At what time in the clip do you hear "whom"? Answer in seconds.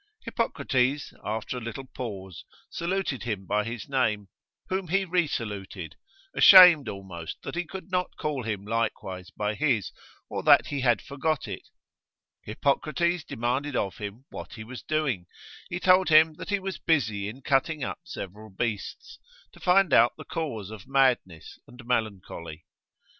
4.67-4.87